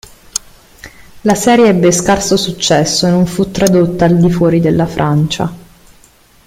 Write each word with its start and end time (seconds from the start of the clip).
La 1.21 1.35
serie 1.35 1.67
ebbe 1.67 1.91
scarso 1.91 2.35
successo 2.35 3.05
e 3.05 3.11
non 3.11 3.27
fu 3.27 3.51
tradotta 3.51 4.05
al 4.05 4.17
di 4.17 4.31
fuori 4.31 4.59
della 4.59 4.87
Francia. 4.87 5.53